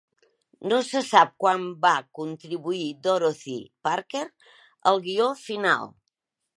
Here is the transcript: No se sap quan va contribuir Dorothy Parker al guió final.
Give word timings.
No 0.69 0.77
se 0.87 1.01
sap 1.09 1.35
quan 1.43 1.67
va 1.83 1.91
contribuir 2.21 2.89
Dorothy 3.09 3.57
Parker 3.89 4.27
al 4.93 5.03
guió 5.09 5.33
final. 5.49 5.91